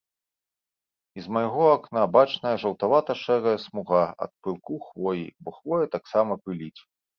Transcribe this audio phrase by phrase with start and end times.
[1.19, 6.77] І з майго акна бачная жаўтавата-шэрая смуга ад пылку хвоі, бо хвоя таксама пыліць.